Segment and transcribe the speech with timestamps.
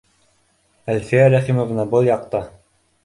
[0.93, 2.43] —Әлфиә Рәхимовна, был яҡта